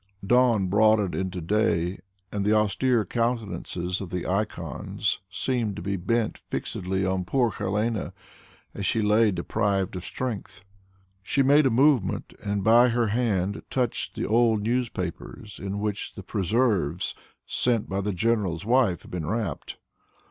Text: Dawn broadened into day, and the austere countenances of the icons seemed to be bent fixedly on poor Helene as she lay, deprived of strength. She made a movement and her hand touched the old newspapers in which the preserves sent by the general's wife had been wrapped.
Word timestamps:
Dawn 0.25 0.65
broadened 0.65 1.13
into 1.13 1.41
day, 1.41 1.99
and 2.31 2.43
the 2.43 2.53
austere 2.53 3.05
countenances 3.05 4.01
of 4.01 4.09
the 4.09 4.25
icons 4.25 5.19
seemed 5.29 5.75
to 5.75 5.83
be 5.83 5.95
bent 5.95 6.39
fixedly 6.39 7.05
on 7.05 7.23
poor 7.23 7.51
Helene 7.51 8.11
as 8.73 8.83
she 8.87 9.03
lay, 9.03 9.29
deprived 9.29 9.95
of 9.95 10.03
strength. 10.03 10.63
She 11.21 11.43
made 11.43 11.67
a 11.67 11.69
movement 11.69 12.33
and 12.41 12.65
her 12.65 13.07
hand 13.09 13.61
touched 13.69 14.15
the 14.15 14.25
old 14.25 14.63
newspapers 14.63 15.59
in 15.61 15.77
which 15.79 16.15
the 16.15 16.23
preserves 16.23 17.13
sent 17.45 17.87
by 17.87 18.01
the 18.01 18.11
general's 18.11 18.65
wife 18.65 19.03
had 19.03 19.11
been 19.11 19.27
wrapped. 19.27 19.77